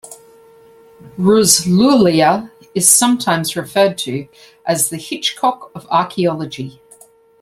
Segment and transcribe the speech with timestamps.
[1.15, 4.27] Ruz Lhuillier is sometimes referred to
[4.65, 6.81] as the "Hitchcock of Archaeology".